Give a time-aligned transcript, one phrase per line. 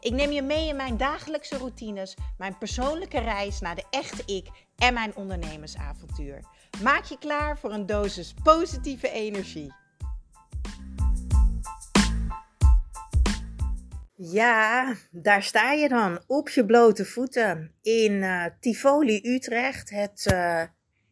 [0.00, 4.46] Ik neem je mee in mijn dagelijkse routines, mijn persoonlijke reis naar de echte ik
[4.76, 6.40] en mijn ondernemersavontuur.
[6.82, 9.72] Maak je klaar voor een dosis positieve energie.
[14.14, 19.90] Ja, daar sta je dan op je blote voeten in uh, Tivoli, Utrecht.
[19.90, 20.62] Het uh,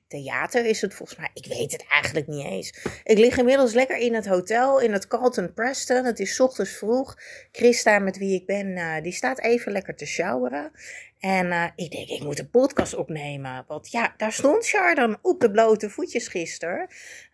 [0.09, 1.31] theater is het volgens mij.
[1.35, 2.75] Ik weet het eigenlijk niet eens.
[3.05, 6.05] Ik lig inmiddels lekker in het hotel in het Carlton Preston.
[6.05, 7.17] Het is ochtends vroeg.
[7.53, 10.73] Christa, met wie ik ben, uh, die staat even lekker te showeren.
[11.19, 13.65] En uh, ik denk, ik moet een podcast opnemen.
[13.67, 16.87] Want ja, daar stond Char dan op de blote voetjes gisteren.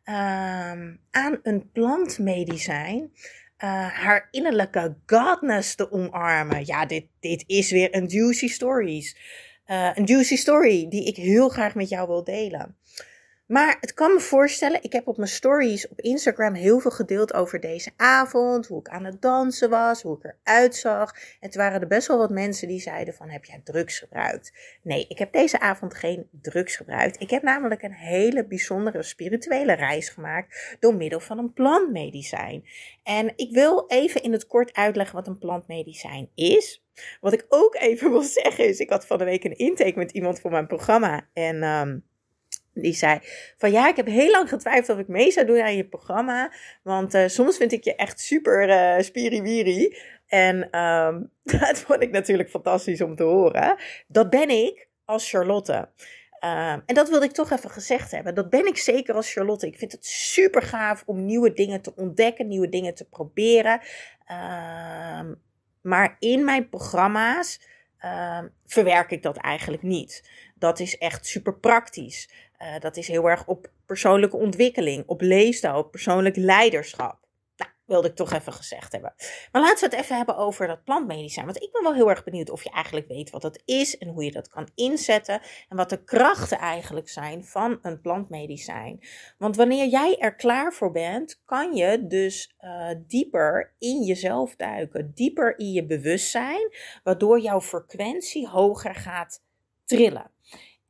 [0.05, 0.15] Uh,
[1.11, 3.13] aan een plantmedicijn.
[3.59, 6.67] Uh, haar innerlijke godness te omarmen.
[6.67, 9.17] Ja, dit, dit is weer een juicy stories.
[9.73, 12.77] Uh, een juicy story die ik heel graag met jou wil delen.
[13.53, 17.35] Maar het kan me voorstellen, ik heb op mijn stories op Instagram heel veel gedeeld
[17.35, 21.15] over deze avond, hoe ik aan het dansen was, hoe ik eruit zag.
[21.41, 24.53] En toen waren er best wel wat mensen die zeiden van, heb jij drugs gebruikt?
[24.83, 27.21] Nee, ik heb deze avond geen drugs gebruikt.
[27.21, 32.65] Ik heb namelijk een hele bijzondere spirituele reis gemaakt door middel van een plantmedicijn.
[33.03, 36.85] En ik wil even in het kort uitleggen wat een plantmedicijn is.
[37.21, 40.11] Wat ik ook even wil zeggen is, ik had van de week een intake met
[40.11, 41.63] iemand voor mijn programma en...
[41.63, 42.11] Um,
[42.75, 43.19] die zei
[43.57, 46.53] van ja, ik heb heel lang getwijfeld of ik mee zou doen aan je programma.
[46.83, 49.97] Want uh, soms vind ik je echt super uh, spiriwiri.
[50.27, 53.77] En um, dat vond ik natuurlijk fantastisch om te horen.
[54.07, 55.89] Dat ben ik als Charlotte.
[56.45, 58.35] Um, en dat wilde ik toch even gezegd hebben.
[58.35, 59.67] Dat ben ik zeker als Charlotte.
[59.67, 63.81] Ik vind het super gaaf om nieuwe dingen te ontdekken, nieuwe dingen te proberen.
[65.21, 65.41] Um,
[65.83, 67.61] maar in mijn programma's
[68.67, 70.31] verwerk ik dat eigenlijk niet.
[70.55, 72.29] Dat is echt super praktisch.
[72.63, 77.21] Uh, dat is heel erg op persoonlijke ontwikkeling, op leefstijl, op persoonlijk leiderschap.
[77.57, 79.15] Nou, wilde ik toch even gezegd hebben.
[79.53, 81.45] Maar laten we het even hebben over dat plantmedicijn.
[81.45, 84.09] Want ik ben wel heel erg benieuwd of je eigenlijk weet wat dat is en
[84.09, 85.41] hoe je dat kan inzetten.
[85.69, 89.01] En wat de krachten eigenlijk zijn van een plantmedicijn.
[89.39, 95.11] Want wanneer jij er klaar voor bent, kan je dus uh, dieper in jezelf duiken.
[95.15, 99.43] Dieper in je bewustzijn, waardoor jouw frequentie hoger gaat
[99.85, 100.31] trillen.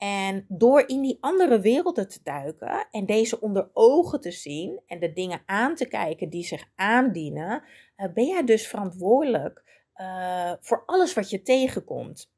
[0.02, 5.00] En door in die andere werelden te duiken en deze onder ogen te zien en
[5.00, 7.64] de dingen aan te kijken die zich aandienen,
[7.96, 9.62] uh, ben jij dus verantwoordelijk
[9.96, 12.32] uh, voor alles wat je tegenkomt.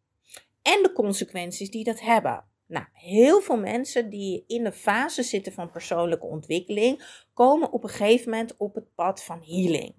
[0.63, 2.45] En de consequenties die dat hebben.
[2.67, 7.91] Nou, heel veel mensen die in de fase zitten van persoonlijke ontwikkeling, komen op een
[7.91, 9.95] gegeven moment op het pad van healing.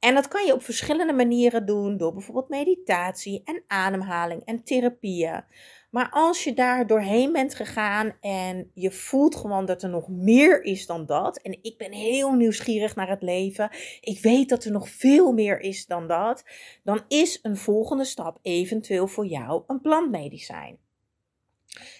[0.00, 5.44] En dat kan je op verschillende manieren doen, door bijvoorbeeld meditatie en ademhaling en therapieën.
[5.90, 10.62] Maar als je daar doorheen bent gegaan en je voelt gewoon dat er nog meer
[10.62, 11.38] is dan dat.
[11.38, 13.70] En ik ben heel nieuwsgierig naar het leven.
[14.00, 16.44] Ik weet dat er nog veel meer is dan dat.
[16.82, 20.78] Dan is een volgende stap eventueel voor jou een plantmedicijn.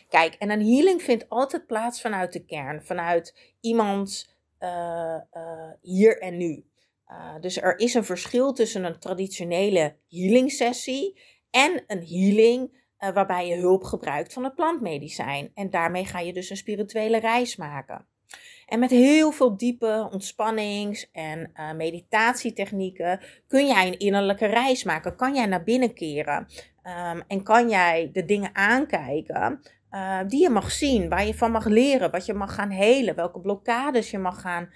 [0.08, 6.20] Kijk, en een healing vindt altijd plaats vanuit de kern, vanuit iemands uh, uh, hier
[6.20, 6.64] en nu.
[7.10, 13.10] Uh, dus er is een verschil tussen een traditionele healing sessie en een healing uh,
[13.10, 15.50] waarbij je hulp gebruikt van het plantmedicijn.
[15.54, 18.06] En daarmee ga je dus een spirituele reis maken.
[18.66, 25.16] En met heel veel diepe ontspannings- en uh, meditatietechnieken kun jij een innerlijke reis maken.
[25.16, 26.46] Kan jij naar binnen keren
[26.82, 29.60] um, en kan jij de dingen aankijken
[30.26, 33.40] die je mag zien, waar je van mag leren, wat je mag gaan helen, welke
[33.40, 34.72] blokkades je mag gaan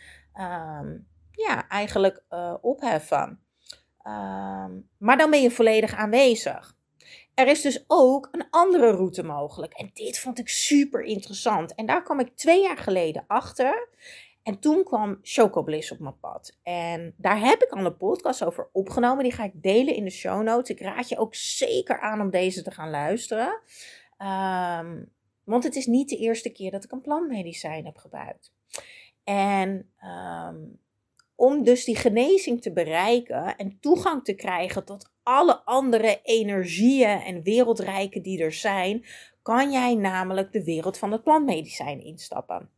[0.81, 3.43] um, ja, eigenlijk uh, opheffen.
[4.07, 6.77] Um, maar dan ben je volledig aanwezig.
[7.35, 9.73] Er is dus ook een andere route mogelijk.
[9.73, 11.75] En dit vond ik super interessant.
[11.75, 13.89] En daar kwam ik twee jaar geleden achter.
[14.43, 16.59] En toen kwam Chocobliss op mijn pad.
[16.63, 19.23] En daar heb ik al een podcast over opgenomen.
[19.23, 20.71] Die ga ik delen in de show notes.
[20.71, 23.61] Ik raad je ook zeker aan om deze te gaan luisteren.
[24.19, 25.13] Um,
[25.45, 28.53] want het is niet de eerste keer dat ik een plantmedicijn heb gebruikt.
[29.25, 30.81] En um,
[31.45, 37.43] om dus die genezing te bereiken en toegang te krijgen tot alle andere energieën en
[37.43, 39.07] wereldrijken die er zijn,
[39.43, 42.71] kan jij namelijk de wereld van het plantmedicijn instappen.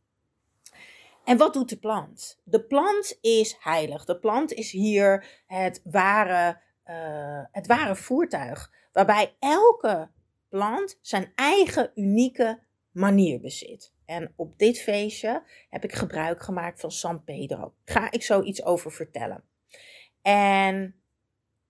[1.23, 2.39] En wat doet de plant?
[2.43, 4.05] De plant is heilig.
[4.05, 8.71] De plant is hier het ware, uh, het ware voertuig.
[8.91, 10.09] Waarbij elke
[10.49, 12.59] plant zijn eigen unieke
[12.91, 13.93] manier bezit.
[14.07, 17.73] En op dit feestje heb ik gebruik gemaakt van San Pedro.
[17.85, 19.43] Ga ik zo iets over vertellen.
[20.21, 21.01] En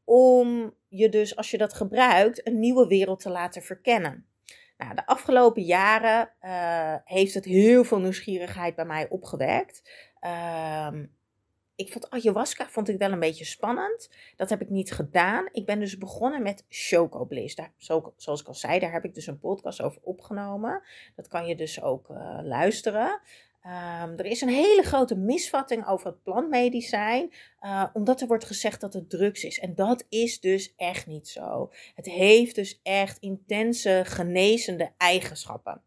[0.03, 4.27] om je dus, als je dat gebruikt, een nieuwe wereld te laten verkennen.
[4.77, 9.89] Nou, de afgelopen jaren uh, heeft het heel veel nieuwsgierigheid bij mij opgewekt.
[10.21, 10.93] Uh,
[11.77, 14.09] ik vond ayahuasca vond ik wel een beetje spannend.
[14.35, 15.49] Dat heb ik niet gedaan.
[15.51, 17.55] Ik ben dus begonnen met Choco Bliss.
[17.55, 17.73] Daar,
[18.17, 20.81] zoals ik al zei, daar heb ik dus een podcast over opgenomen.
[21.15, 23.21] Dat kan je dus ook uh, luisteren.
[23.63, 28.81] Um, er is een hele grote misvatting over het plantmedicijn, uh, omdat er wordt gezegd
[28.81, 29.59] dat het drugs is.
[29.59, 31.71] En dat is dus echt niet zo.
[31.95, 35.81] Het heeft dus echt intense genezende eigenschappen.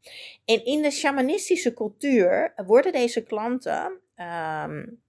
[0.44, 4.00] En in de shamanistische cultuur worden deze klanten.
[4.16, 5.00] Um,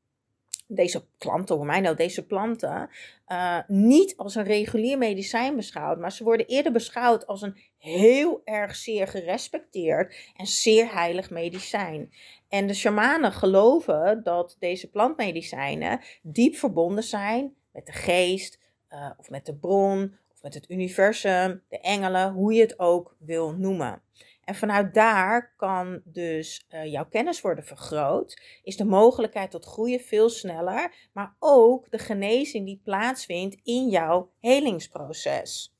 [0.75, 2.89] deze klanten, hoe mij nou, deze planten,
[3.27, 8.41] uh, niet als een regulier medicijn beschouwd, maar ze worden eerder beschouwd als een heel
[8.43, 12.11] erg zeer gerespecteerd en zeer heilig medicijn.
[12.49, 18.59] En de shamanen geloven dat deze plantmedicijnen diep verbonden zijn met de geest,
[18.89, 23.15] uh, of met de bron, of met het universum, de engelen, hoe je het ook
[23.19, 24.01] wil noemen.
[24.43, 29.99] En vanuit daar kan dus uh, jouw kennis worden vergroot, is de mogelijkheid tot groeien
[29.99, 35.75] veel sneller, maar ook de genezing die plaatsvindt in jouw helingsproces.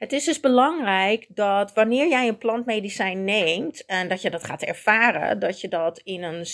[0.00, 4.62] Het is dus belangrijk dat wanneer jij een plantmedicijn neemt en dat je dat gaat
[4.62, 6.46] ervaren, dat je dat in een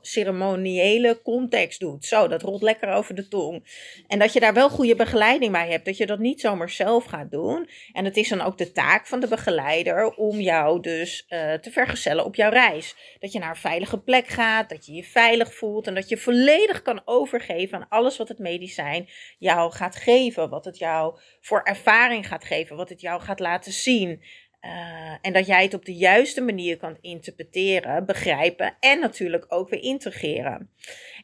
[0.00, 2.04] ceremoniële context doet.
[2.04, 3.64] Zo, dat rolt lekker over de tong.
[4.06, 7.04] En dat je daar wel goede begeleiding bij hebt, dat je dat niet zomaar zelf
[7.04, 7.68] gaat doen.
[7.92, 11.70] En het is dan ook de taak van de begeleider om jou dus uh, te
[11.70, 13.16] vergezellen op jouw reis.
[13.18, 16.16] Dat je naar een veilige plek gaat, dat je je veilig voelt en dat je
[16.16, 21.62] volledig kan overgeven aan alles wat het medicijn jou gaat geven, wat het jou voor
[21.62, 24.22] ervaring gaat geven wat het jou gaat laten zien.
[24.60, 29.68] Uh, en dat jij het op de juiste manier kan interpreteren, begrijpen en natuurlijk ook
[29.68, 30.70] weer integreren.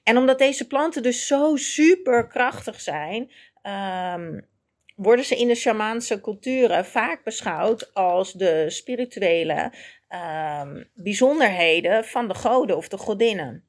[0.03, 3.31] En omdat deze planten dus zo super krachtig zijn,
[4.15, 4.47] um,
[4.95, 9.73] worden ze in de shamaanse culturen vaak beschouwd als de spirituele
[10.09, 13.65] um, bijzonderheden van de goden of de godinnen.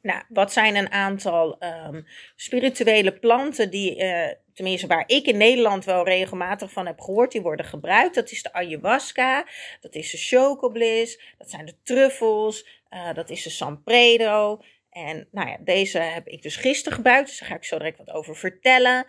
[0.00, 2.06] Nou, wat zijn een aantal um,
[2.36, 7.42] spirituele planten die, uh, tenminste waar ik in Nederland wel regelmatig van heb gehoord, die
[7.42, 8.14] worden gebruikt?
[8.14, 9.46] Dat is de ayahuasca,
[9.80, 14.62] dat is de chocobliss, dat zijn de truffels, uh, dat is de San Pedro.
[14.90, 17.98] En nou ja, deze heb ik dus gisteren gebruikt, dus daar ga ik zo direct
[17.98, 19.06] wat over vertellen.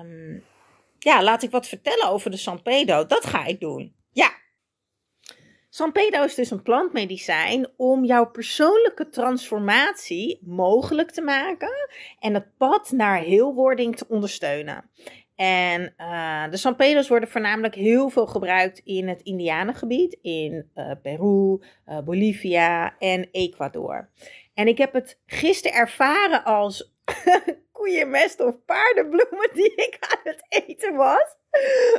[0.00, 0.44] Um,
[0.98, 3.06] ja, laat ik wat vertellen over de San Pedro.
[3.06, 3.94] Dat ga ik doen.
[4.12, 4.32] Ja,
[5.74, 11.88] San Pedro is dus een plantmedicijn om jouw persoonlijke transformatie mogelijk te maken
[12.18, 14.90] en het pad naar heelwording te ondersteunen.
[15.36, 20.90] En uh, de San Pedro's worden voornamelijk heel veel gebruikt in het Indianengebied, in uh,
[21.02, 21.58] Peru,
[21.88, 24.10] uh, Bolivia en Ecuador.
[24.54, 26.94] En ik heb het gisteren ervaren als
[27.72, 31.36] koeienmest of paardenbloemen die ik aan het eten was.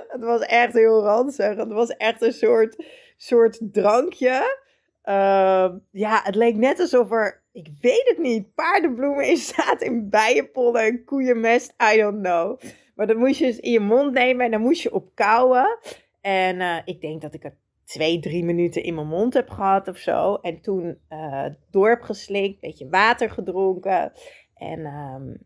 [0.07, 1.55] Het was echt heel ranzig.
[1.55, 2.75] Het was echt een soort
[3.23, 4.61] soort drankje.
[5.05, 10.09] Uh, ja, het leek net alsof er, ik weet het niet, paardenbloemen in staat in
[10.09, 11.73] bijenpollen en koeienmest.
[11.93, 12.59] I don't know.
[12.95, 15.77] Maar dan moest je dus in je mond nemen en dan moest je op kauwen.
[16.21, 19.87] En uh, ik denk dat ik er twee, drie minuten in mijn mond heb gehad
[19.87, 20.35] of zo.
[20.35, 24.11] En toen uh, heb geslikt, beetje water gedronken.
[24.55, 25.37] En um,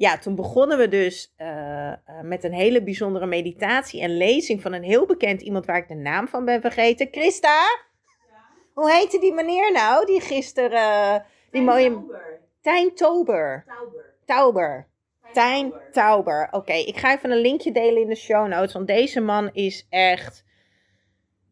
[0.00, 1.92] ja, toen begonnen we dus uh,
[2.22, 5.94] met een hele bijzondere meditatie en lezing van een heel bekend iemand waar ik de
[5.94, 7.08] naam van ben vergeten.
[7.10, 7.48] Christa?
[7.48, 8.36] Ja.
[8.72, 10.06] Hoe heette die meneer nou?
[10.06, 11.14] Die gisteren.
[11.14, 11.16] Uh,
[11.50, 11.90] die mooie.
[11.90, 12.40] Tauber.
[12.60, 13.64] Tijn Tober.
[13.66, 14.14] Tauber.
[14.24, 14.86] Tauber.
[15.32, 16.48] Tijn Tauber.
[16.50, 18.72] Oké, ik ga even een linkje delen in de show notes.
[18.72, 20.44] Want deze man is echt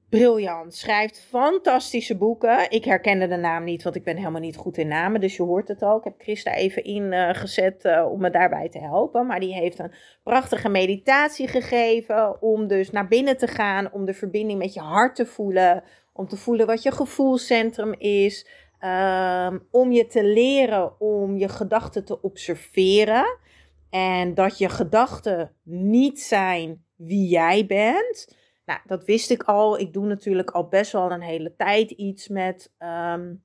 [0.08, 0.74] briljant.
[0.74, 2.70] Schrijft fantastische boeken.
[2.70, 5.20] Ik herkende de naam niet, want ik ben helemaal niet goed in namen.
[5.20, 5.98] Dus je hoort het al.
[5.98, 9.26] Ik heb Christa even ingezet uh, uh, om me daarbij te helpen.
[9.26, 12.42] Maar die heeft een prachtige meditatie gegeven.
[12.42, 13.92] Om dus naar binnen te gaan.
[13.92, 15.82] Om de verbinding met je hart te voelen.
[16.12, 18.46] Om te voelen wat je gevoelscentrum is.
[18.84, 23.38] Um, om je te leren om je gedachten te observeren.
[23.90, 28.37] En dat je gedachten niet zijn wie jij bent.
[28.68, 29.78] Nou, dat wist ik al.
[29.78, 33.44] Ik doe natuurlijk al best wel een hele tijd iets met, um,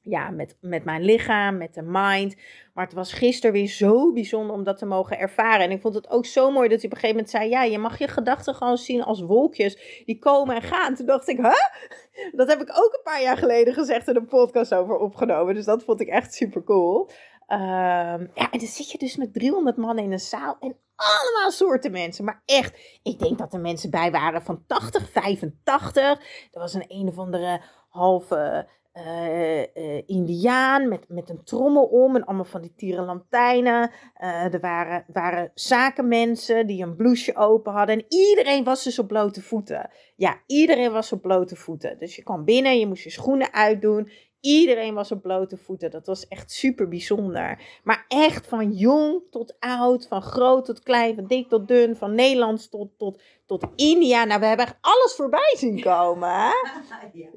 [0.00, 2.36] ja, met, met mijn lichaam, met de mind.
[2.74, 5.64] Maar het was gisteren weer zo bijzonder om dat te mogen ervaren.
[5.64, 7.62] En ik vond het ook zo mooi dat hij op een gegeven moment zei: Ja,
[7.62, 10.94] je mag je gedachten gewoon zien als wolkjes die komen en gaan.
[10.94, 12.30] Toen dacht ik: Huh?
[12.32, 15.54] Dat heb ik ook een paar jaar geleden gezegd en een podcast over opgenomen.
[15.54, 17.10] Dus dat vond ik echt super cool.
[17.50, 21.50] Ehm, ja, en dan zit je dus met 300 man in een zaal en allemaal
[21.50, 22.24] soorten mensen.
[22.24, 26.02] Maar echt, ik denk dat er mensen bij waren van 80, 85.
[26.50, 32.16] Er was een een of andere halve uh, uh, indiaan met, met een trommel om
[32.16, 33.90] en allemaal van die tierenlantijnen.
[34.22, 37.98] Uh, er waren, waren zakenmensen die een blouseje open hadden.
[37.98, 39.90] En iedereen was dus op blote voeten.
[40.16, 41.98] Ja, iedereen was op blote voeten.
[41.98, 44.10] Dus je kwam binnen, je moest je schoenen uitdoen.
[44.40, 45.90] Iedereen was op blote voeten.
[45.90, 47.80] Dat was echt super bijzonder.
[47.84, 52.14] Maar echt van jong tot oud, van groot tot klein, van dik tot dun, van
[52.14, 54.24] Nederlands tot, tot, tot India.
[54.24, 56.28] Nou, we hebben echt alles voorbij zien komen.
[56.28, 56.52] Hè?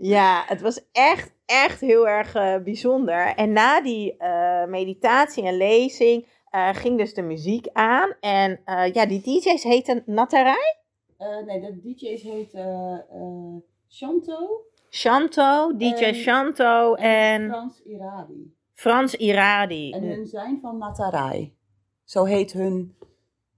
[0.01, 3.35] Ja, het was echt, echt heel erg uh, bijzonder.
[3.35, 8.13] En na die uh, meditatie en lezing uh, ging dus de muziek aan.
[8.19, 8.61] En
[8.93, 10.75] ja, die DJ's heten Natarai?
[11.45, 13.05] nee, de DJ's heten
[13.89, 14.65] Shanto.
[14.93, 17.49] Shanto, DJ en, Shanto en...
[17.49, 18.53] Frans Iradi.
[18.73, 19.91] Frans Iradi.
[19.91, 21.55] En hun zijn van Natarai.
[22.03, 22.95] Zo heet hun...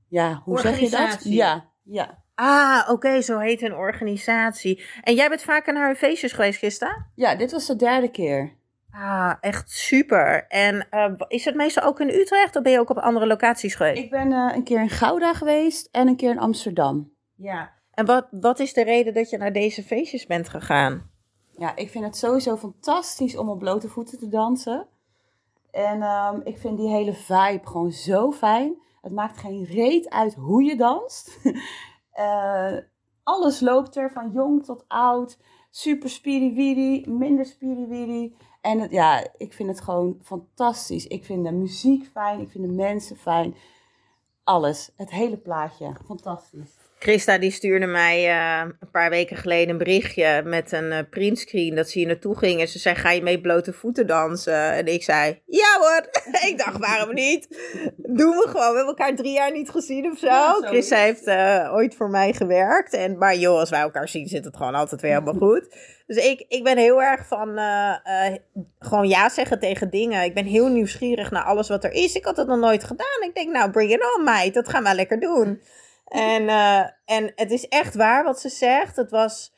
[0.07, 1.23] Ja, hoe zeg je dat?
[1.23, 2.23] Ja, ja.
[2.35, 4.83] Ah, oké, okay, zo heet hun organisatie.
[5.01, 7.07] En jij bent vaker naar hun feestjes geweest, Gista?
[7.15, 8.55] Ja, dit was de derde keer.
[8.91, 10.47] Ah, echt super.
[10.47, 13.75] En uh, is het meestal ook in Utrecht of ben je ook op andere locaties
[13.75, 14.03] geweest?
[14.03, 17.11] Ik ben uh, een keer in Gouda geweest en een keer in Amsterdam.
[17.35, 17.71] Ja.
[17.91, 21.13] En wat, wat is de reden dat je naar deze feestjes bent gegaan?
[21.57, 24.87] Ja, ik vind het sowieso fantastisch om op blote voeten te dansen.
[25.71, 28.81] En um, ik vind die hele vibe gewoon zo fijn.
[29.01, 31.39] Het maakt geen reet uit hoe je danst.
[32.15, 32.77] uh,
[33.23, 35.37] alles loopt er, van jong tot oud.
[35.69, 38.35] Super spiriwiri, minder spiriwiri.
[38.61, 41.07] En ja, ik vind het gewoon fantastisch.
[41.07, 43.55] Ik vind de muziek fijn, ik vind de mensen fijn.
[44.43, 46.84] Alles, het hele plaatje, fantastisch.
[46.99, 51.75] Christa die stuurde mij uh, een paar weken geleden een berichtje met een uh, printscreen
[51.75, 52.61] dat ze hier naartoe ging.
[52.61, 54.71] En ze zei, ga je mee blote voeten dansen?
[54.71, 56.09] En ik zei, ja hoor.
[56.49, 57.47] ik dacht, waarom niet?
[57.97, 58.69] Doen we gewoon.
[58.69, 60.25] We hebben elkaar drie jaar niet gezien of zo.
[60.25, 62.93] Ja, Christa heeft uh, ooit voor mij gewerkt.
[62.93, 65.93] En, maar joh, als wij elkaar zien zit het gewoon altijd weer helemaal goed.
[66.07, 67.59] Dus ik, ik ben heel erg van
[68.79, 70.23] gewoon ja zeggen tegen dingen.
[70.23, 72.15] Ik ben heel nieuwsgierig naar alles wat er is.
[72.15, 73.23] Ik had het nog nooit gedaan.
[73.27, 74.53] Ik denk, nou bring it on meid.
[74.53, 75.61] Dat gaan we lekker doen.
[76.05, 78.95] En, uh, en het is echt waar wat ze zegt.
[78.95, 79.53] Het was,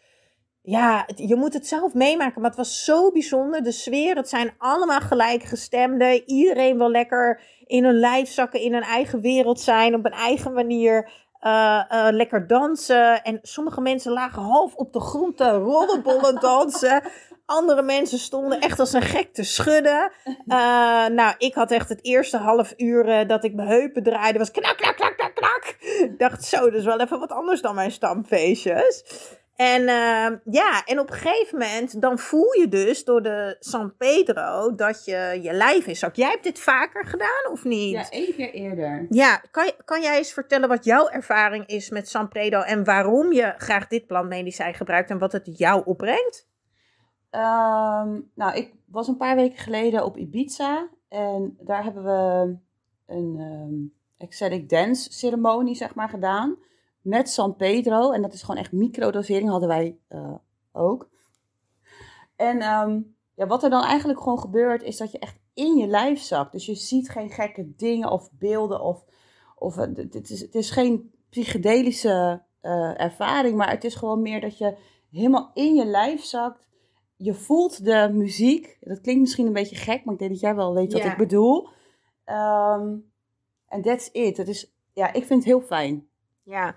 [0.62, 3.63] ja, het, je moet het zelf meemaken, maar het was zo bijzonder.
[3.63, 6.30] De sfeer, het zijn allemaal gelijkgestemden.
[6.30, 10.54] Iedereen wil lekker in hun lijf zakken, in hun eigen wereld zijn, op een eigen
[10.54, 11.25] manier.
[11.42, 13.24] Uh, uh, lekker dansen.
[13.24, 17.04] En sommige mensen lagen half op de grond te rollenbollen dansen.
[17.46, 20.12] Andere mensen stonden echt als een gek te schudden.
[20.25, 24.51] Uh, nou, ik had echt het eerste half uur dat ik mijn heupen draaide, was
[24.51, 25.17] knak, knak, knak,
[25.58, 29.04] Ik dacht, zo, dat is wel even wat anders dan mijn stamfeestjes.
[29.56, 33.96] En uh, ja, en op een gegeven moment, dan voel je dus door de San
[33.98, 36.06] Pedro dat je je lijf is.
[36.14, 37.92] Jij hebt dit vaker gedaan of niet?
[37.92, 39.06] Ja, één keer eerder.
[39.10, 43.32] Ja, kan, kan jij eens vertellen wat jouw ervaring is met San Pedro en waarom
[43.32, 46.48] je graag dit plantmedicijn gebruikt en wat het jou opbrengt?
[47.32, 52.58] Um, nou, ik was een paar weken geleden op Ibiza en daar hebben we
[53.06, 56.58] een um, ecstatic dance ceremonie, zeg maar, gedaan
[57.02, 58.12] met San Pedro.
[58.12, 60.36] En dat is gewoon echt microdosering, hadden wij uh,
[60.72, 61.10] ook.
[62.36, 65.88] En um, ja, wat er dan eigenlijk gewoon gebeurt, is dat je echt in je
[65.88, 66.52] lijf zakt.
[66.52, 69.06] Dus je ziet geen gekke dingen of beelden of,
[69.56, 74.58] of het, is, het is geen psychedelische uh, ervaring, maar het is gewoon meer dat
[74.58, 74.78] je
[75.12, 76.68] helemaal in je lijf zakt
[77.18, 78.78] je voelt de muziek.
[78.80, 81.18] Dat klinkt misschien een beetje gek, maar ik denk dat jij wel weet wat ik
[81.18, 81.70] bedoel.
[83.68, 84.38] En that's it.
[84.38, 86.10] Het is, ja, ik vind het heel fijn.
[86.44, 86.76] Ja,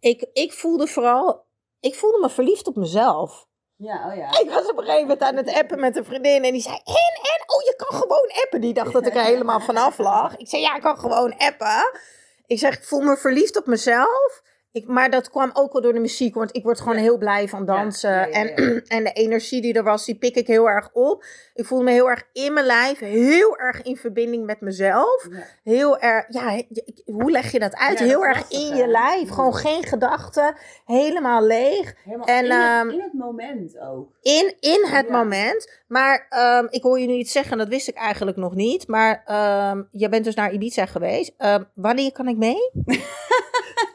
[0.00, 1.44] ik, ik voelde vooral,
[1.80, 3.48] ik voelde me verliefd op mezelf.
[3.76, 4.38] Ja, oh ja.
[4.38, 6.74] Ik was op een gegeven moment aan het appen met een vriendin en die zei,
[6.74, 8.60] en, en, oh, je kan gewoon appen.
[8.60, 10.36] Die dacht dat ik er helemaal vanaf lag.
[10.36, 12.00] Ik zei, ja, ik kan gewoon appen.
[12.46, 14.42] Ik zeg, ik voel me verliefd op mezelf.
[14.72, 17.48] Ik, maar dat kwam ook wel door de muziek, want ik word gewoon heel blij
[17.48, 18.10] van dansen.
[18.10, 20.90] Ja, ja, ja, en, en de energie die er was, die pik ik heel erg
[20.92, 21.24] op.
[21.54, 25.28] Ik voelde me heel erg in mijn lijf, heel erg in verbinding met mezelf.
[25.62, 26.62] Heel erg, ja,
[27.04, 27.98] hoe leg je dat uit?
[27.98, 31.94] heel erg in je lijf, gewoon geen gedachten, helemaal leeg.
[32.04, 34.12] Helemaal en, in, het, um, in, het, moment ook.
[34.22, 35.82] In, in het moment.
[35.88, 36.26] Maar
[36.60, 38.88] um, ik hoor je nu iets zeggen, dat wist ik eigenlijk nog niet.
[38.88, 39.22] Maar
[39.72, 41.34] um, je bent dus naar Ibiza geweest.
[41.74, 42.70] wanneer kan ik mee?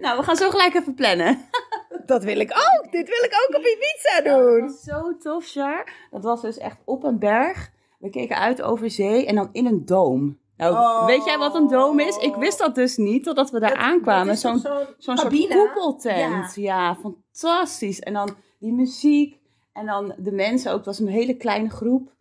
[0.00, 1.38] nou, we gaan zo gelijk even plannen.
[2.06, 2.92] Dat wil ik ook.
[2.92, 4.54] Dit wil ik ook op Ibiza doen.
[4.54, 5.92] Ja, dat was zo tof, Char.
[6.10, 7.70] Dat was dus echt op een berg.
[7.98, 10.38] We keken uit over zee en dan in een doom.
[10.56, 11.06] Nou, oh.
[11.06, 12.16] weet jij wat een doom is?
[12.16, 14.36] Ik wist dat dus niet totdat we daar aankwamen.
[14.36, 14.58] Zo'n
[14.98, 16.54] zo'n soort koepeltent.
[16.54, 16.62] Ja.
[16.62, 18.00] ja, fantastisch.
[18.00, 19.38] En dan die muziek
[19.72, 20.76] en dan de mensen ook.
[20.76, 22.12] Het was een hele kleine groep.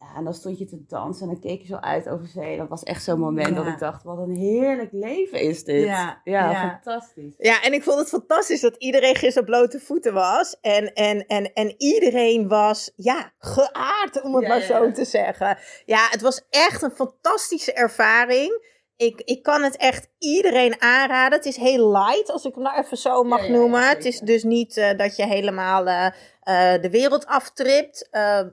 [0.00, 2.56] Ja, en dan stond je te dansen en dan keek je zo uit over zee.
[2.56, 5.84] Dat was echt zo'n moment dat ik dacht, wat een heerlijk leven is dit.
[5.84, 6.68] Ja, ja, ja.
[6.70, 7.34] fantastisch.
[7.38, 10.56] Ja, en ik vond het fantastisch dat iedereen gisteren op blote voeten was.
[10.60, 14.92] En, en, en, en iedereen was, ja, geaard, om het Ja, maar zo ja.
[14.92, 15.58] te zeggen.
[15.84, 18.68] Ja, het was echt een fantastische ervaring.
[19.00, 21.38] Ik, ik kan het echt iedereen aanraden.
[21.38, 23.88] Het is heel light, als ik hem nou even zo mag Ja, ja, noemen.
[23.88, 26.06] het is dus niet eh, dat je helemaal eh,
[26.42, 28.08] eh, de wereld aftript.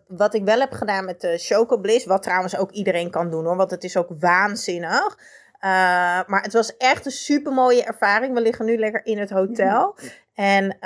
[0.08, 3.46] Wat ik wel heb gedaan met de Choco Bliss, wat trouwens ook iedereen kan doen
[3.46, 5.18] hoor, want het is ook waanzinnig.
[6.28, 8.34] Maar het was echt een super mooie ervaring.
[8.34, 9.96] We liggen nu lekker in het hotel.
[10.34, 10.78] En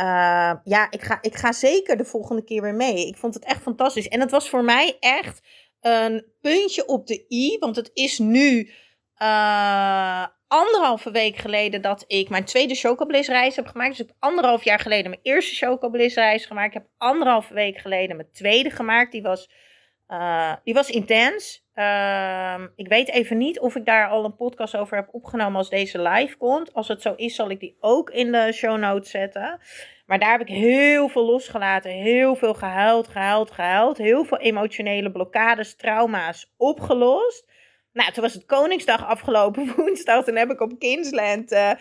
[0.63, 3.07] ja, ik ga, ik ga zeker de volgende keer weer mee.
[3.07, 4.07] Ik vond het echt fantastisch.
[4.07, 5.41] En het was voor mij echt
[5.81, 7.57] een puntje op de i.
[7.59, 8.71] Want het is nu
[9.21, 13.89] eh, anderhalve week geleden dat ik mijn tweede Chocobliss reis heb gemaakt.
[13.89, 16.67] Dus ik heb anderhalf jaar geleden mijn eerste Chocobliss reis gemaakt.
[16.67, 19.11] Ik heb anderhalve week geleden mijn tweede gemaakt.
[19.11, 19.49] Die was,
[20.07, 21.65] eh, die was intens.
[21.73, 25.69] Ehm, ik weet even niet of ik daar al een podcast over heb opgenomen als
[25.69, 26.73] deze live komt.
[26.73, 29.59] Als het zo is, zal ik die ook in de show notes zetten.
[30.05, 31.91] Maar daar heb ik heel veel losgelaten.
[31.91, 33.97] Heel veel gehuild, gehuild, gehuild.
[33.97, 37.49] Heel veel emotionele blokkades, trauma's opgelost.
[37.93, 40.23] Nou, toen was het Koningsdag afgelopen woensdag.
[40.23, 41.71] Toen heb ik op Kingsland eh,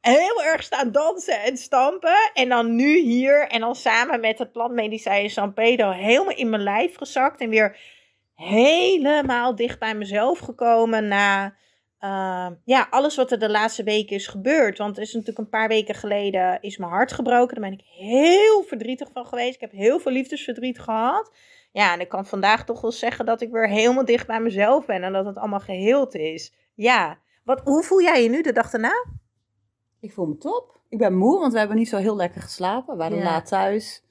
[0.00, 2.30] heel erg staan dansen en stampen.
[2.34, 6.62] En dan nu hier en dan samen met het plantmedicijn San Pedro helemaal in mijn
[6.62, 7.40] lijf gezakt.
[7.40, 7.78] En weer
[8.34, 11.54] helemaal dicht bij mezelf gekomen na
[11.98, 14.78] eh, ja, alles wat er de laatste weken is gebeurd.
[14.78, 17.60] Want het is natuurlijk een paar weken geleden is mijn hart gebroken.
[17.60, 19.54] Daar ben ik heel verdrietig van geweest.
[19.54, 21.30] Ik heb heel veel liefdesverdriet gehad.
[21.74, 24.86] Ja, en ik kan vandaag toch wel zeggen dat ik weer helemaal dicht bij mezelf
[24.86, 25.02] ben.
[25.02, 26.54] En dat het allemaal geheeld is.
[26.74, 27.18] Ja.
[27.44, 29.04] Wat, hoe voel jij je nu de dag daarna?
[30.00, 30.80] Ik voel me top.
[30.88, 32.92] Ik ben moe, want we hebben niet zo heel lekker geslapen.
[32.92, 33.24] We waren Ja.
[33.24, 34.04] laat thuis.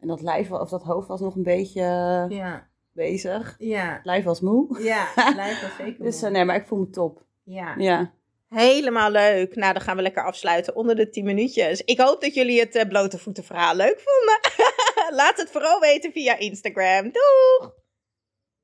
[0.00, 1.82] En dat lijf, of dat hoofd was nog een beetje
[2.28, 3.54] Ja, bezig.
[3.58, 4.82] ja, Het lijf was moe.
[4.82, 5.06] ja.
[5.36, 6.04] Lijkt wel zeker.
[6.04, 7.22] Dus eh, nee, maar ik voel me top.
[7.44, 7.74] ja.
[7.78, 8.12] Ja.
[8.48, 9.54] Helemaal leuk.
[9.56, 11.82] Nou, dan gaan we lekker afsluiten onder de 10 minuutjes.
[11.84, 14.40] Ik hoop dat jullie het eh, blote voeten verhaal leuk vonden.
[15.10, 17.02] Laat het vooral weten via Instagram.
[17.02, 17.85] Doeg!